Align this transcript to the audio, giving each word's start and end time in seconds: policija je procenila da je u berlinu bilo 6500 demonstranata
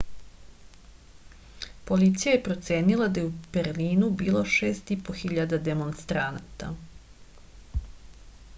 policija 1.89 2.33
je 2.35 2.39
procenila 2.47 3.09
da 3.17 3.21
je 3.21 3.27
u 3.27 3.35
berlinu 3.57 4.09
bilo 4.23 4.41
6500 4.55 5.61
demonstranata 5.69 6.71